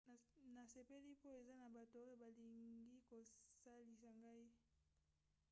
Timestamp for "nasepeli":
0.55-1.09